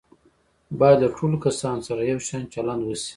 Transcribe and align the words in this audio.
باید 0.79 0.97
له 1.03 1.09
ټولو 1.17 1.37
کسانو 1.45 1.81
سره 1.87 2.01
یو 2.11 2.19
شان 2.27 2.43
چلند 2.53 2.81
وشي. 2.83 3.09